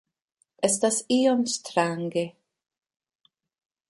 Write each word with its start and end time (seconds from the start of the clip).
Estas 0.67 0.97
iom 1.17 1.43
strange 1.57 2.23